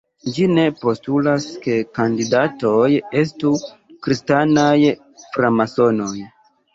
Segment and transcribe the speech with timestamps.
[0.35, 2.87] Ĝi "ne" postulas ke kandidatoj
[3.21, 3.51] estu
[4.07, 4.73] kristanaj
[5.37, 6.15] framasonoj.